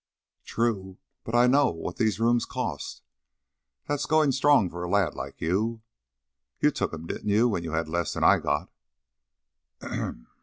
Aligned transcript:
"True. 0.45 0.97
But 1.23 1.35
I 1.35 1.45
know 1.45 1.69
what 1.69 1.97
these 1.97 2.19
rooms 2.19 2.45
cost. 2.45 3.03
That's 3.87 4.07
going 4.07 4.31
strong 4.31 4.67
for 4.67 4.81
a 4.81 4.89
lad 4.89 5.13
like 5.13 5.39
you." 5.39 5.83
"You 6.59 6.71
took 6.71 6.91
'em, 6.91 7.05
didn't 7.05 7.29
you, 7.29 7.47
when 7.47 7.63
you 7.63 7.73
had 7.73 7.87
less 7.87 8.15
'n 8.15 8.23
I 8.23 8.39
got?" 8.39 8.71